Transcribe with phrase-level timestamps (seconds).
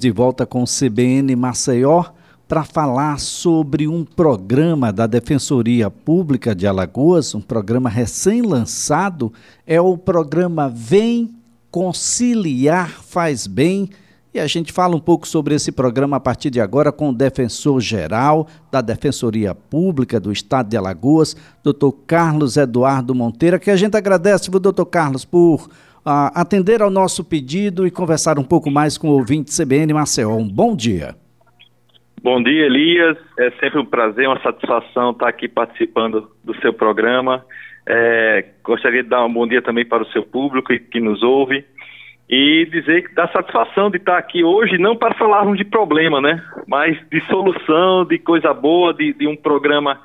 [0.00, 2.04] de volta com o CBN Maceió
[2.46, 9.32] para falar sobre um programa da Defensoria Pública de Alagoas, um programa recém-lançado,
[9.66, 11.34] é o programa Vem
[11.68, 13.90] Conciliar Faz Bem.
[14.32, 17.14] E a gente fala um pouco sobre esse programa a partir de agora com o
[17.14, 23.74] defensor geral da Defensoria Pública do Estado de Alagoas, doutor Carlos Eduardo Monteira, que a
[23.74, 25.68] gente agradece, doutor Carlos, por
[26.08, 30.34] uh, atender ao nosso pedido e conversar um pouco mais com o ouvinte CBN Maceió.
[30.34, 31.14] Um bom dia.
[32.22, 33.16] Bom dia, Elias.
[33.38, 37.44] É sempre um prazer, uma satisfação estar aqui participando do seu programa.
[37.86, 41.64] É, gostaria de dar um bom dia também para o seu público que nos ouve
[42.28, 46.42] e dizer que dá satisfação de estar aqui hoje, não para falarmos de problema, né?
[46.66, 49.98] Mas de solução, de coisa boa, de, de um programa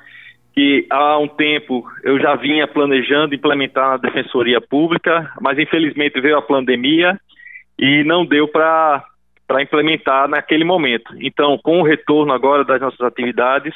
[0.54, 6.38] que há um tempo eu já vinha planejando implementar na Defensoria Pública, mas infelizmente veio
[6.38, 7.18] a pandemia
[7.76, 9.02] e não deu para
[9.60, 11.12] implementar naquele momento.
[11.20, 13.74] Então, com o retorno agora das nossas atividades,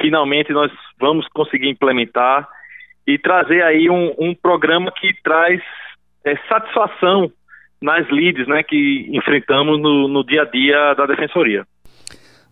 [0.00, 2.48] finalmente nós vamos conseguir implementar
[3.04, 5.60] e trazer aí um, um programa que traz
[6.24, 7.32] é, satisfação
[7.80, 11.66] nas leads né, que enfrentamos no, no dia a dia da Defensoria.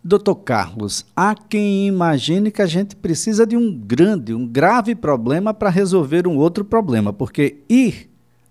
[0.03, 5.53] Doutor Carlos, há quem imagine que a gente precisa de um grande, um grave problema
[5.53, 8.09] para resolver um outro problema, porque ir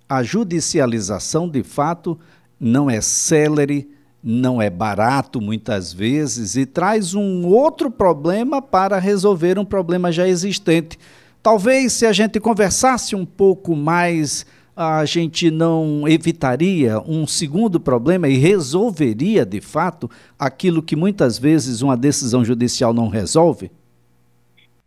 [0.09, 2.17] à judicialização, de fato,
[2.59, 3.91] não é célere,
[4.23, 10.28] não é barato muitas vezes e traz um outro problema para resolver um problema já
[10.28, 10.97] existente.
[11.43, 14.47] Talvez se a gente conversasse um pouco mais
[14.83, 21.83] a gente não evitaria um segundo problema e resolveria, de fato, aquilo que muitas vezes
[21.83, 23.70] uma decisão judicial não resolve?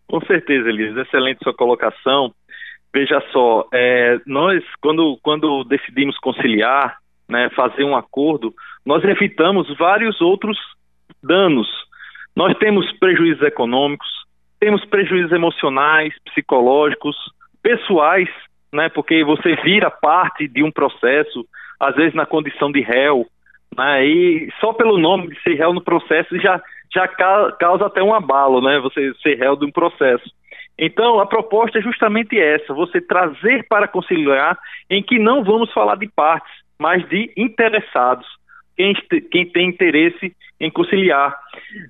[0.08, 0.98] Com certeza, Elias.
[0.98, 2.34] Excelente sua colocação.
[2.92, 6.98] Veja só, é, nós, quando, quando decidimos conciliar,
[7.30, 8.52] né, fazer um acordo,
[8.84, 10.58] nós evitamos vários outros
[11.22, 11.68] danos.
[12.36, 14.10] Nós temos prejuízos econômicos,
[14.60, 17.16] temos prejuízos emocionais, psicológicos,
[17.62, 18.30] pessoais
[18.74, 18.90] né?
[18.90, 21.46] Porque você vira parte de um processo,
[21.80, 23.26] às vezes na condição de réu,
[23.78, 24.06] né?
[24.06, 26.62] E só pelo nome de ser réu no processo já
[26.94, 28.80] já causa até um abalo, né?
[28.80, 30.30] Você ser réu de um processo.
[30.78, 34.58] Então, a proposta é justamente essa: você trazer para conciliar
[34.90, 38.28] em que não vamos falar de partes, mas de interessados,
[38.76, 38.94] quem,
[39.32, 41.36] quem tem interesse em conciliar.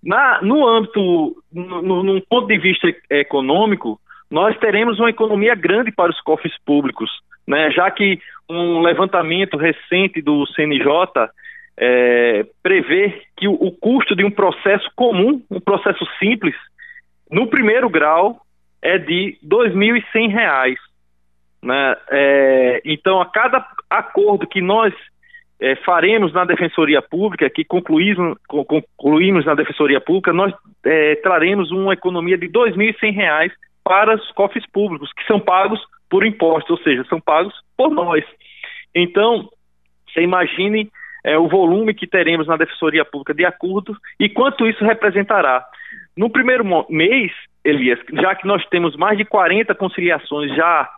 [0.03, 6.11] Na, no âmbito, no, num ponto de vista econômico, nós teremos uma economia grande para
[6.11, 7.09] os cofres públicos,
[7.47, 7.71] né?
[7.71, 8.19] já que
[8.49, 11.29] um levantamento recente do CNJ
[11.77, 16.55] é, prevê que o, o, custo de um processo comum, um processo simples,
[17.29, 18.41] no primeiro grau,
[18.81, 20.75] é de R$ 2.100.
[21.63, 21.95] Né?
[22.11, 24.93] É, então, a cada acordo que nós
[25.59, 30.53] é, faremos na Defensoria Pública, que concluímos, concluímos na Defensoria Pública, nós
[30.85, 33.51] é, traremos uma economia de R$ 2.100
[33.83, 35.79] para os cofres públicos, que são pagos
[36.09, 38.23] por impostos, ou seja, são pagos por nós.
[38.93, 39.49] Então,
[40.07, 40.89] você imagine
[41.23, 45.65] é, o volume que teremos na Defensoria Pública de acordo e quanto isso representará.
[46.15, 47.31] No primeiro mês,
[47.63, 50.89] Elias, já que nós temos mais de 40 conciliações já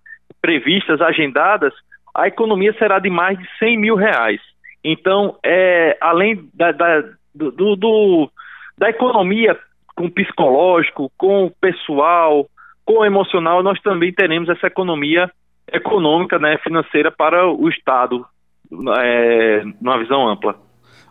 [0.41, 1.73] previstas, agendadas,
[2.13, 4.41] a economia será de mais de 100 mil reais.
[4.83, 7.03] Então, é, além da, da,
[7.33, 8.31] do, do,
[8.77, 9.57] da economia
[9.95, 12.47] com psicológico, com pessoal,
[12.85, 15.29] com o emocional, nós também teremos essa economia
[15.71, 18.25] econômica, né, financeira para o Estado,
[18.99, 20.55] é, numa visão ampla.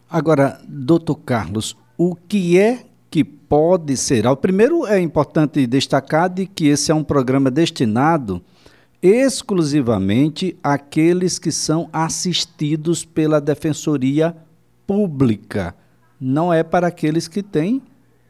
[0.08, 4.26] Agora, doutor Carlos, o que é que pode ser?
[4.26, 8.42] O primeiro é importante destacar de que esse é um programa destinado
[9.02, 14.34] exclusivamente àqueles que são assistidos pela Defensoria
[14.86, 15.74] Pública.
[16.20, 17.82] Não é para aqueles que têm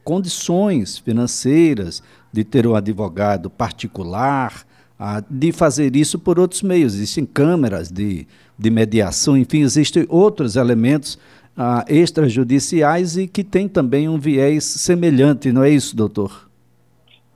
[0.04, 4.64] condições financeiras de ter um advogado particular,
[5.28, 6.94] de fazer isso por outros meios.
[6.94, 8.26] Existem câmeras de,
[8.58, 11.18] de mediação, enfim, existem outros elementos
[11.56, 16.48] ah, extrajudiciais e que têm também um viés semelhante, não é isso, doutor?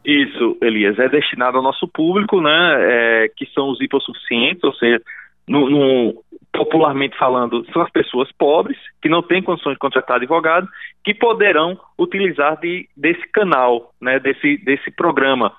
[0.05, 5.03] Isso, Elias, é destinado ao nosso público, né, é, que são os hipossuficientes, ou seja,
[5.47, 6.25] no, no,
[6.59, 10.69] popularmente falando, são as pessoas pobres, que não têm condições de contratar advogado,
[11.05, 15.55] que poderão utilizar de, desse canal, né, desse, desse programa.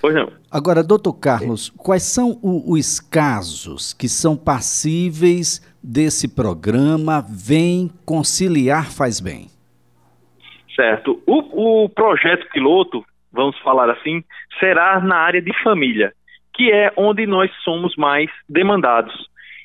[0.00, 0.30] Pois não.
[0.52, 8.92] Agora, doutor Carlos, quais são o, os casos que são passíveis desse programa Vem Conciliar
[8.92, 9.48] Faz Bem?
[10.76, 11.20] Certo.
[11.26, 14.22] O, o projeto piloto, vamos falar assim,
[14.60, 16.12] será na área de família
[16.54, 19.12] que é onde nós somos mais demandados.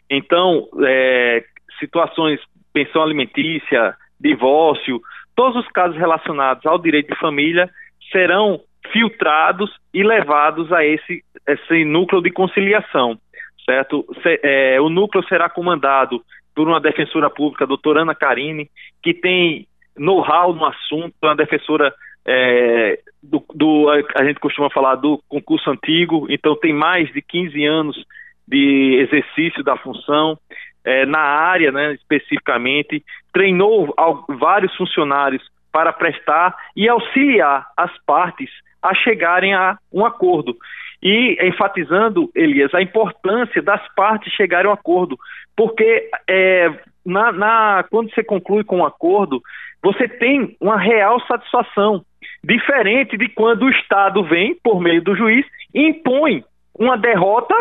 [0.09, 1.43] Então, é,
[1.79, 2.39] situações
[2.73, 5.01] pensão alimentícia, divórcio,
[5.35, 7.69] todos os casos relacionados ao direito de família
[8.11, 8.59] serão
[8.91, 13.17] filtrados e levados a esse, esse núcleo de conciliação,
[13.65, 14.05] certo?
[14.23, 16.23] Se, é, o núcleo será comandado
[16.55, 18.69] por uma defensora pública, a doutora Ana Carine,
[19.01, 21.93] que tem know-how no assunto, uma defensora
[22.25, 27.65] é, do, do, a gente costuma falar do concurso antigo, então tem mais de 15
[27.65, 28.05] anos
[28.47, 30.37] de exercício da função,
[30.83, 33.93] é, na área né, especificamente, treinou
[34.27, 38.49] vários funcionários para prestar e auxiliar as partes
[38.81, 40.55] a chegarem a um acordo.
[41.01, 45.17] E enfatizando, Elias, a importância das partes chegarem a um acordo,
[45.55, 46.71] porque é,
[47.05, 49.41] na, na, quando você conclui com um acordo,
[49.81, 52.03] você tem uma real satisfação,
[52.43, 56.43] diferente de quando o Estado vem, por meio do juiz, impõe
[56.77, 57.53] uma derrota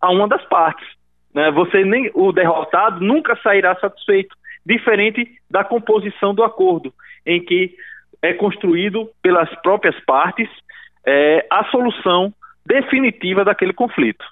[0.00, 0.86] a uma das partes.
[1.34, 1.50] Né?
[1.52, 6.92] Você nem o derrotado nunca sairá satisfeito, diferente da composição do acordo,
[7.26, 7.74] em que
[8.20, 10.48] é construído pelas próprias partes
[11.04, 12.32] é, a solução
[12.64, 14.24] definitiva daquele conflito.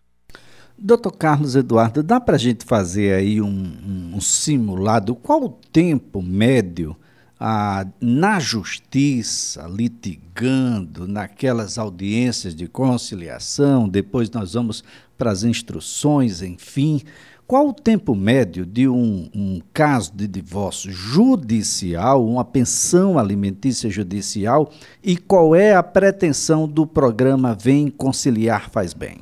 [0.79, 5.15] Doutor Carlos Eduardo, dá para a gente fazer aí um, um, simulado?
[5.15, 6.97] Qual o tempo médio
[7.41, 14.85] ah, na justiça, litigando, naquelas audiências de conciliação, depois nós vamos
[15.17, 17.01] para as instruções, enfim.
[17.47, 24.71] Qual o tempo médio de um, um, caso de divórcio judicial, uma pensão alimentícia judicial,
[25.03, 29.19] e qual é a pretensão do programa Vem Conciliar Faz Bem?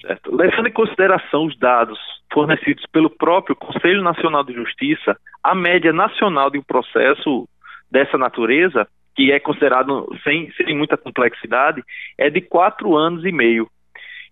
[0.00, 0.34] Certo.
[0.34, 1.98] Levando em consideração os dados
[2.32, 7.48] fornecidos pelo próprio Conselho Nacional de Justiça, a média nacional de um processo
[7.90, 8.86] dessa natureza,
[9.16, 11.82] que é considerado sem, sem muita complexidade,
[12.16, 13.68] é de quatro anos e meio.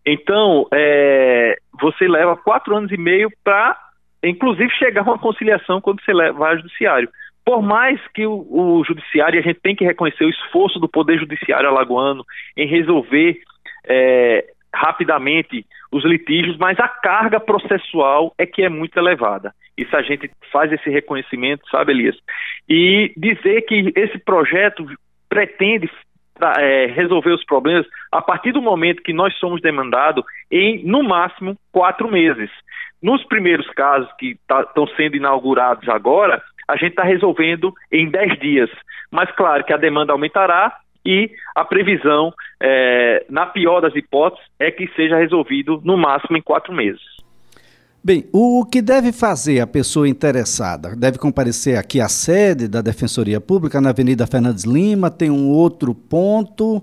[0.06, 3.76] Então, é, você leva quatro anos e meio para,
[4.22, 7.08] inclusive, chegar a uma conciliação quando você vai ao judiciário.
[7.44, 11.18] Por mais que o, o judiciário, a gente tem que reconhecer o esforço do Poder
[11.18, 12.24] Judiciário alagoano
[12.56, 13.40] em resolver
[13.86, 19.54] é, rapidamente os litígios, mas a carga processual é que é muito elevada.
[19.76, 22.16] Isso a gente faz esse reconhecimento, sabe, Elias?
[22.68, 24.86] E dizer que esse projeto
[25.28, 25.90] pretende
[26.58, 31.56] é, resolver os problemas a partir do momento que nós somos demandados em, no máximo,
[31.72, 32.50] quatro meses.
[33.02, 38.38] Nos primeiros casos que estão tá, sendo inaugurados agora, a gente está resolvendo em dez
[38.38, 38.70] dias.
[39.10, 44.70] Mas, claro, que a demanda aumentará e a previsão, é, na pior das hipóteses, é
[44.70, 47.00] que seja resolvido no máximo em quatro meses.
[48.04, 50.94] Bem, o que deve fazer a pessoa interessada?
[50.96, 55.94] Deve comparecer aqui à sede da Defensoria Pública, na Avenida Fernandes Lima, tem um outro
[55.94, 56.80] ponto.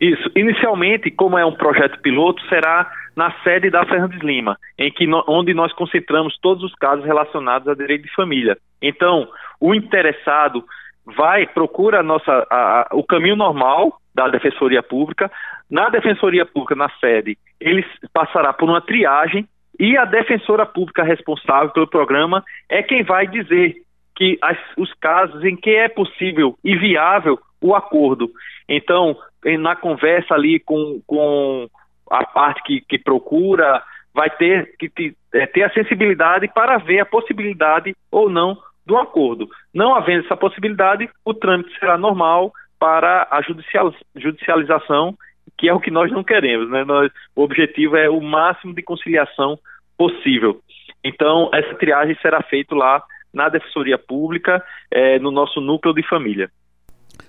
[0.00, 0.28] Isso.
[0.34, 5.54] Inicialmente, como é um projeto piloto, será na sede da Fernandes Lima, em que onde
[5.54, 8.56] nós concentramos todos os casos relacionados a direito de família.
[8.80, 9.28] Então,
[9.60, 10.64] o interessado
[11.04, 15.30] vai, procura a nossa, a, a, o caminho normal da Defensoria Pública.
[15.70, 21.70] Na Defensoria Pública, na sede, ele passará por uma triagem e a defensora pública responsável
[21.70, 23.76] pelo programa é quem vai dizer
[24.14, 28.30] que as, os casos em que é possível e viável o acordo.
[28.68, 29.16] Então,
[29.58, 31.68] na conversa ali com, com
[32.10, 33.82] a parte que, que procura,
[34.14, 38.56] vai ter que ter, é, ter a sensibilidade para ver a possibilidade ou não
[38.92, 39.48] do acordo.
[39.72, 45.16] Não havendo essa possibilidade, o trâmite será normal para a judicialização
[45.56, 46.70] que é o que nós não queremos.
[46.70, 46.84] Né?
[46.84, 49.58] Nós, o objetivo é o máximo de conciliação
[49.96, 50.60] possível.
[51.02, 56.50] Então, essa triagem será feita lá na Defensoria Pública, é, no nosso núcleo de família.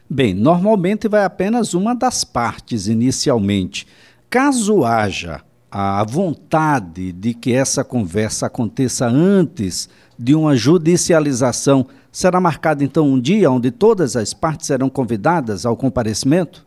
[0.09, 3.87] Bem, normalmente vai apenas uma das partes inicialmente.
[4.29, 5.41] Caso haja
[5.75, 9.89] a vontade de que essa conversa aconteça antes
[10.19, 15.75] de uma judicialização, será marcado então um dia onde todas as partes serão convidadas ao
[15.75, 16.63] comparecimento?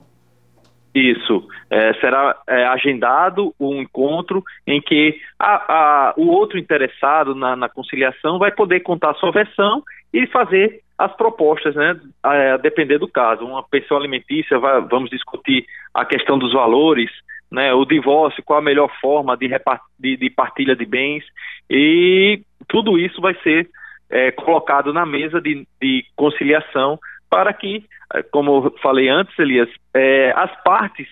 [0.92, 1.46] Isso.
[1.70, 7.68] É, será é, agendado um encontro em que a, a, o outro interessado na, na,
[7.68, 9.82] conciliação vai poder contar a sua versão
[10.12, 13.44] e fazer as propostas, né, a, depender do caso.
[13.44, 17.10] Uma pensão alimentícia, vai, vamos discutir a questão dos valores,
[17.50, 19.48] né, o divórcio, qual a melhor forma de,
[19.98, 21.24] de, de partilha de bens,
[21.70, 23.68] e tudo isso vai ser
[24.10, 26.98] é, colocado na mesa de, de conciliação
[27.28, 27.84] para que
[28.14, 31.08] eh, como eu falei antes, Elias, é, as partes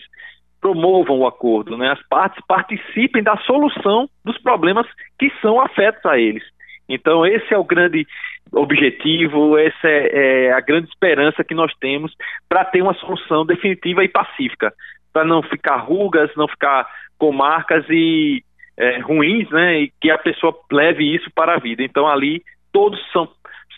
[0.60, 1.90] promovam o acordo, né?
[1.90, 4.86] as partes participem da solução dos problemas
[5.18, 6.42] que são afetos a eles.
[6.88, 8.06] Então, esse é o grande
[8.52, 12.12] objetivo, essa é, é a grande esperança que nós temos
[12.48, 14.72] para ter uma solução definitiva e pacífica,
[15.14, 18.42] para não ficar rugas, não ficar com marcas e
[18.76, 21.82] é, ruins, né, e que a pessoa leve isso para a vida.
[21.82, 22.42] Então ali
[22.72, 23.28] todos são,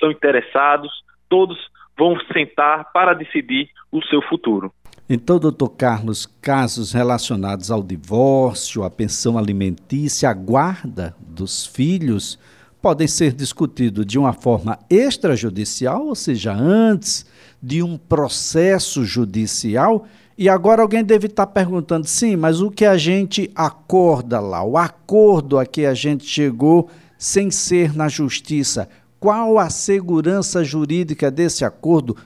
[0.01, 0.91] são interessados,
[1.29, 1.57] todos
[1.97, 4.73] vão sentar para decidir o seu futuro.
[5.09, 12.37] Então, doutor Carlos, casos relacionados ao divórcio, à pensão alimentícia, à guarda dos filhos,
[12.83, 17.25] podem ser discutidos de uma forma extrajudicial, ou seja, antes
[17.63, 20.07] de um processo judicial.
[20.39, 24.77] E agora alguém deve estar perguntando, sim, mas o que a gente acorda lá, o
[24.77, 28.89] acordo a que a gente chegou sem ser na justiça,
[29.19, 32.17] qual a segurança jurídica desse acordo?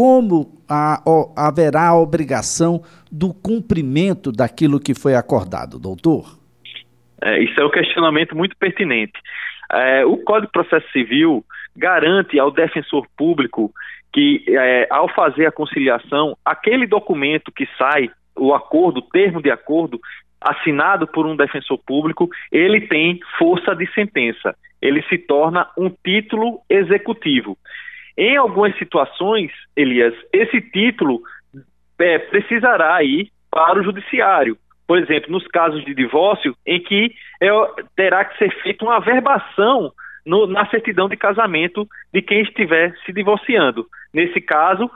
[0.00, 1.02] como a,
[1.36, 6.38] haverá a obrigação do cumprimento daquilo que foi acordado, doutor?
[7.22, 9.12] É, isso é um questionamento muito pertinente.
[9.72, 11.44] É, o Código de Processo Civil
[11.76, 13.72] garante ao defensor público
[14.12, 19.50] que, é, ao fazer a conciliação, aquele documento que sai, o acordo, o termo de
[19.50, 20.00] acordo,
[20.40, 24.56] assinado por um defensor público, ele tem força de sentença.
[24.80, 27.56] Ele se torna um título executivo.
[28.16, 31.20] Em algumas situações, Elias, esse título
[31.98, 34.56] é, precisará ir para o judiciário.
[34.90, 37.48] Por exemplo, nos casos de divórcio, em que é,
[37.94, 39.92] terá que ser feita uma averbação
[40.26, 43.86] no, na certidão de casamento de quem estiver se divorciando.
[44.12, 44.90] Nesse caso,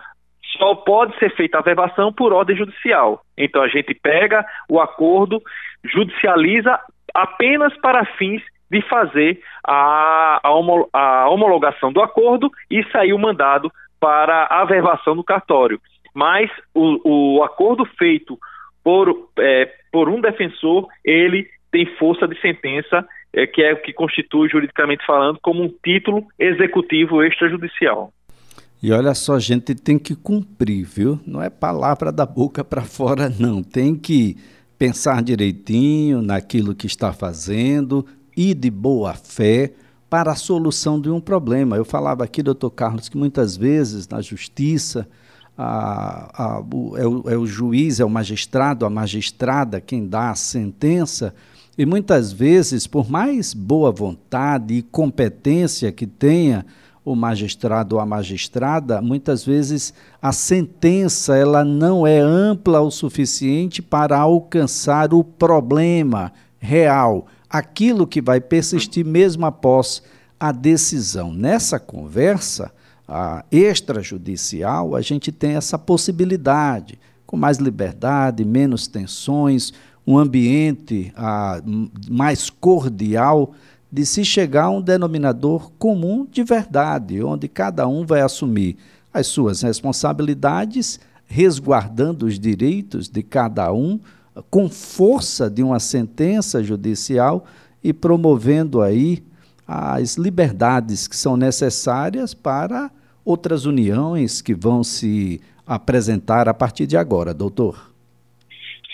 [0.58, 3.22] só pode ser feita a averbação por ordem judicial.
[3.38, 5.40] Então a gente pega o acordo,
[5.84, 6.76] judicializa
[7.14, 13.70] apenas para fins de fazer a, a, homologação do acordo e sair o mandado
[14.00, 15.80] para a averbação no cartório.
[16.12, 18.36] Mas o, o acordo feito
[18.84, 23.92] por, é, por um defensor, ele tem força de sentença, é, que é o que
[23.92, 28.12] constitui, juridicamente falando, como um título executivo extrajudicial.
[28.80, 31.18] E olha só, gente, tem que cumprir, viu?
[31.26, 33.62] Não é palavra da boca para fora, não.
[33.62, 34.36] Tem que
[34.78, 39.72] pensar direitinho naquilo que está fazendo, e de boa fé
[40.10, 41.76] para a solução de um problema.
[41.76, 45.08] Eu falava aqui, doutor Carlos, que muitas vezes na justiça
[45.56, 50.30] a, a, o, é, o, é o juiz, é o magistrado, a magistrada quem dá
[50.30, 51.34] a sentença,
[51.76, 56.64] e muitas vezes, por mais boa vontade e competência que tenha
[57.04, 59.92] o magistrado ou a magistrada, muitas vezes
[60.22, 68.22] a sentença ela não é ampla o suficiente para alcançar o problema real, aquilo que
[68.22, 70.02] vai persistir mesmo após
[70.40, 71.32] a decisão.
[71.32, 72.72] Nessa conversa
[73.06, 79.72] a extrajudicial, a gente tem essa possibilidade, com mais liberdade, menos tensões,
[80.06, 81.60] um ambiente a,
[82.10, 83.52] mais cordial
[83.90, 88.76] de se chegar a um denominador comum de verdade, onde cada um vai assumir
[89.12, 94.00] as suas responsabilidades, resguardando os direitos de cada um,
[94.50, 97.44] com força de uma sentença judicial
[97.82, 99.22] e promovendo aí
[99.66, 102.90] as liberdades que são necessárias para
[103.24, 107.90] outras uniões que vão se apresentar a partir de agora, doutor.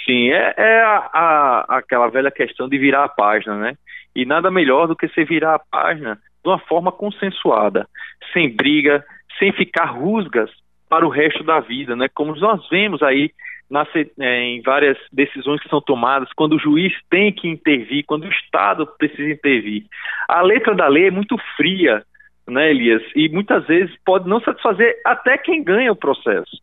[0.05, 3.75] Sim, é, é a, a, aquela velha questão de virar a página, né?
[4.15, 7.87] E nada melhor do que você virar a página de uma forma consensuada,
[8.33, 9.05] sem briga,
[9.39, 10.51] sem ficar rusgas
[10.89, 12.09] para o resto da vida, né?
[12.13, 13.31] Como nós vemos aí
[13.71, 13.87] na,
[14.19, 18.31] é, em várias decisões que são tomadas, quando o juiz tem que intervir, quando o
[18.31, 19.85] Estado precisa intervir.
[20.29, 22.03] A letra da lei é muito fria,
[22.49, 23.03] né, Elias?
[23.15, 26.59] E muitas vezes pode não satisfazer até quem ganha o processo.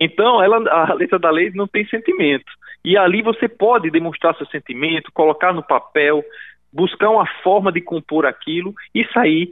[0.00, 2.50] Então, ela, a letra da lei não tem sentimento.
[2.84, 6.24] E ali você pode demonstrar seu sentimento, colocar no papel,
[6.72, 9.50] buscar uma forma de compor aquilo e sair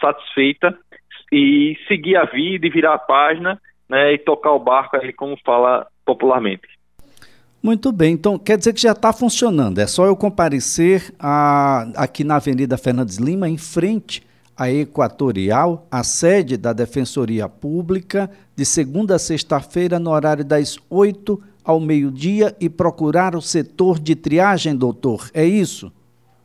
[0.00, 0.78] satisfeita
[1.30, 5.36] e seguir a vida e virar a página né, e tocar o barco aí, como
[5.44, 6.68] fala popularmente.
[7.62, 9.78] Muito bem, então quer dizer que já está funcionando.
[9.78, 14.20] É só eu comparecer a, aqui na Avenida Fernandes Lima, em frente
[14.56, 21.40] à Equatorial, a sede da Defensoria Pública, de segunda a sexta-feira, no horário das 8
[21.64, 25.30] ao meio-dia, e procurar o setor de triagem, doutor.
[25.32, 25.92] É isso?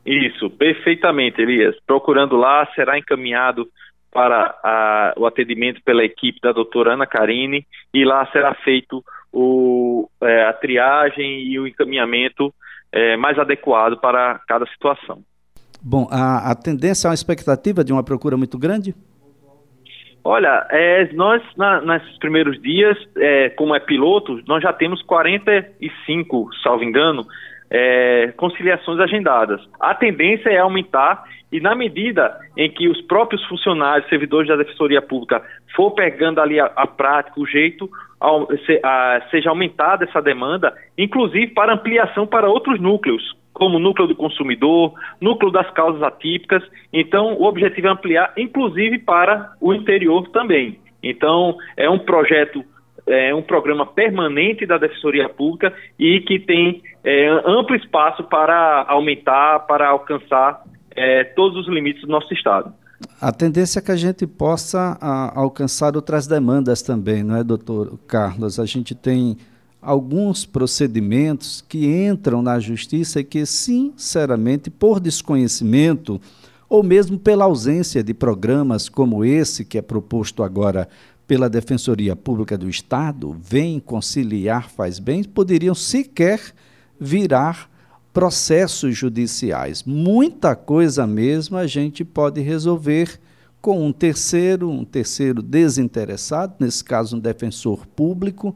[0.05, 1.75] Isso, perfeitamente, Elias.
[1.85, 3.67] Procurando lá, será encaminhado
[4.11, 10.09] para a, o atendimento pela equipe da doutora Ana Carine e lá será feito o,
[10.21, 12.53] é, a triagem e o encaminhamento
[12.91, 15.21] é, mais adequado para cada situação.
[15.81, 18.95] Bom, a, a tendência é uma expectativa de uma procura muito grande?
[20.23, 26.49] Olha, é, nós na, nesses primeiros dias, é, como é piloto, nós já temos 45,
[26.61, 27.25] salvo engano,
[27.69, 29.61] é, conciliações agendadas.
[29.79, 35.01] A tendência é aumentar e na medida em que os próprios funcionários, servidores da Defensoria
[35.01, 35.41] Pública,
[35.75, 37.89] for pegando ali a, a prática, o jeito,
[38.65, 44.15] se, a, seja aumentada essa demanda, inclusive para ampliação para outros núcleos, como núcleo do
[44.15, 46.63] consumidor, núcleo das causas atípicas.
[46.91, 50.79] Então, o objetivo é ampliar, inclusive para o interior também.
[51.01, 52.63] Então, é um projeto,
[53.07, 59.59] é um programa permanente da Defensoria Pública e que tem é, amplo espaço para aumentar,
[59.61, 60.63] para alcançar
[60.95, 62.73] é, todos os limites do nosso Estado.
[63.21, 67.97] A tendência é que a gente possa a, alcançar outras demandas também, não é, doutor
[68.07, 68.59] Carlos?
[68.59, 69.37] A gente tem
[69.81, 76.19] alguns procedimentos que entram na justiça e que, sinceramente, por desconhecimento
[76.69, 80.89] ou mesmo pela ausência de programas como esse que é proposto agora
[81.27, 86.39] pela Defensoria Pública do Estado, vem conciliar faz bem, poderiam sequer
[86.99, 87.69] virar
[88.13, 89.83] processos judiciais.
[89.83, 93.19] Muita coisa mesmo a gente pode resolver
[93.61, 98.55] com um terceiro, um terceiro desinteressado, nesse caso um defensor público,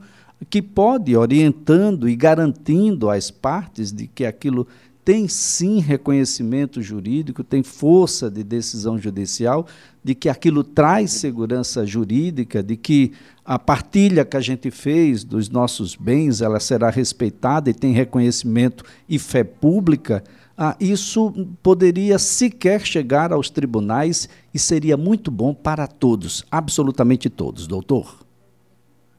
[0.49, 4.65] que pode orientando e garantindo às partes de que aquilo
[5.03, 9.67] tem sim reconhecimento jurídico, tem força de decisão judicial,
[10.03, 13.11] de que aquilo traz segurança jurídica, de que
[13.45, 18.83] a partilha que a gente fez dos nossos bens, ela será respeitada e tem reconhecimento
[19.07, 20.23] e fé pública,
[20.57, 27.67] ah, isso poderia sequer chegar aos tribunais e seria muito bom para todos, absolutamente todos,
[27.67, 28.21] doutor.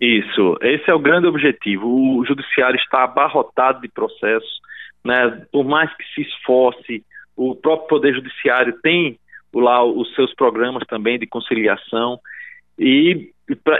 [0.00, 1.86] Isso, esse é o grande objetivo.
[1.86, 4.60] O judiciário está abarrotado de processos,
[5.04, 5.44] né?
[5.52, 7.04] Por mais que se esforce,
[7.36, 9.18] o próprio poder judiciário tem
[9.54, 12.18] lá os seus programas também de conciliação
[12.78, 13.30] e,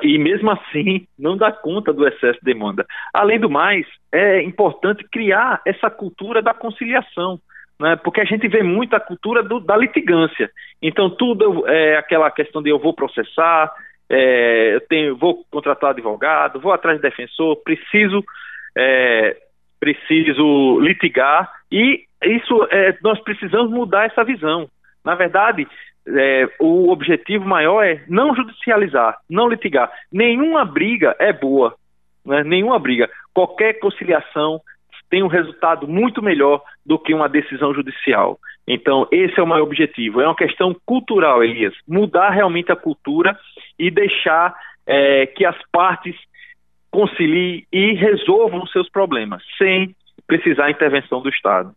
[0.02, 2.86] e mesmo assim não dá conta do excesso de demanda.
[3.12, 7.40] Além do mais, é importante criar essa cultura da conciliação.
[7.80, 10.48] Né, porque a gente vê muito a cultura do, da litigância.
[10.80, 13.72] Então, tudo é aquela questão de eu vou processar,
[14.08, 18.22] é, eu tenho, vou contratar advogado, vou atrás de defensor, preciso,
[18.76, 19.36] é,
[19.80, 24.68] preciso litigar e isso é, nós precisamos mudar essa visão.
[25.04, 25.66] Na verdade,
[26.06, 29.90] é, o objetivo maior é não judicializar, não litigar.
[30.10, 31.74] Nenhuma briga é boa,
[32.24, 32.42] né?
[32.44, 33.08] nenhuma briga.
[33.34, 34.60] Qualquer conciliação
[35.08, 38.38] tem um resultado muito melhor do que uma decisão judicial.
[38.66, 40.20] Então, esse é o maior objetivo.
[40.20, 41.74] É uma questão cultural, Elias.
[41.86, 43.38] Mudar realmente a cultura
[43.78, 44.54] e deixar
[44.86, 46.16] é, que as partes
[46.90, 49.94] conciliem e resolvam seus problemas, sem
[50.26, 51.72] precisar intervenção do Estado.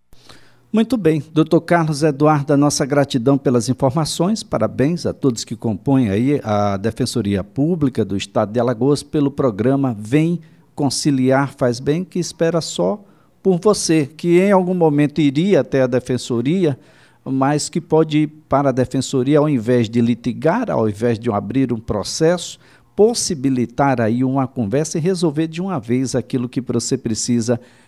[0.75, 6.09] Muito bem, doutor Carlos Eduardo, a nossa gratidão pelas informações, parabéns a todos que compõem
[6.09, 10.41] aí a Defensoria Pública do Estado de Alagoas pelo programa Vem
[10.75, 13.01] Conciliar Faz Bem, que espera só
[13.41, 16.77] por você, que em algum momento iria até a Defensoria,
[17.23, 21.71] mas que pode ir para a Defensoria ao invés de litigar, ao invés de abrir
[21.71, 22.59] um processo,
[22.97, 27.84] possibilitar aí uma conversa e resolver de uma vez aquilo que você precisa resolver.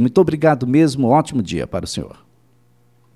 [0.00, 2.16] Muito obrigado mesmo, ótimo dia para o senhor.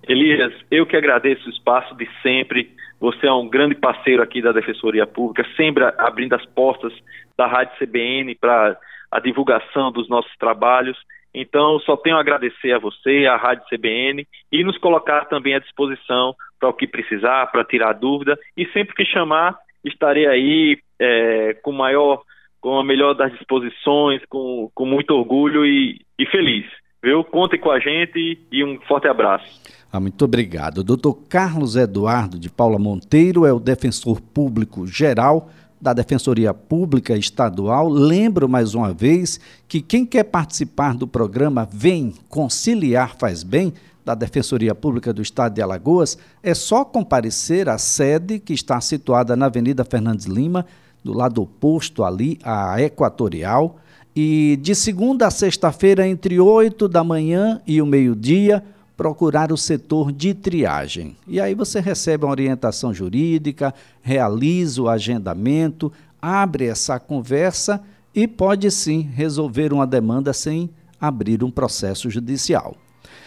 [0.08, 2.70] Elias, eu que agradeço o espaço de sempre.
[2.98, 6.92] Você é um grande parceiro aqui da Defensoria Pública, sempre abrindo as portas
[7.38, 8.76] da Rádio CBN para
[9.10, 10.98] a divulgação dos nossos trabalhos.
[11.32, 15.58] Então, só tenho a agradecer a você, a Rádio CBN, e nos colocar também à
[15.58, 21.54] disposição para o que precisar, para tirar dúvida, e sempre que chamar, estarei aí é,
[21.62, 22.22] com maior,
[22.60, 26.66] com a melhor das disposições, com, com muito orgulho e, e feliz.
[27.02, 27.24] Viu?
[27.24, 29.60] Contem com a gente e um forte abraço.
[29.92, 30.84] Ah, muito obrigado.
[30.84, 37.88] Doutor Carlos Eduardo de Paula Monteiro é o defensor público geral da Defensoria Pública Estadual.
[37.88, 43.72] Lembro mais uma vez que quem quer participar do programa Vem Conciliar Faz Bem,
[44.04, 49.36] da Defensoria Pública do Estado de Alagoas, é só comparecer à sede que está situada
[49.36, 50.66] na Avenida Fernandes Lima,
[51.02, 53.76] do lado oposto ali à Equatorial.
[54.14, 58.62] E de segunda a sexta-feira, entre 8 da manhã e o meio-dia,
[58.96, 61.16] procurar o setor de triagem.
[61.26, 67.80] E aí você recebe uma orientação jurídica, realiza o agendamento, abre essa conversa
[68.14, 70.68] e pode sim resolver uma demanda sem
[71.00, 72.76] abrir um processo judicial.